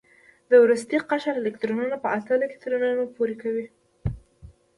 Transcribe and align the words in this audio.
د 0.49 0.51
وروستي 0.63 0.97
قشر 1.09 1.35
الکترونونه 1.37 1.95
په 2.03 2.07
اته 2.17 2.31
الکترونونو 2.39 3.03
پوره 3.15 3.35
کوي. 3.41 3.65